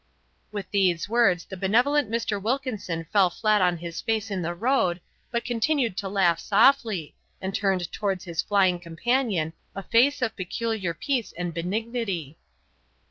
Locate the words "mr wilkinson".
2.09-3.05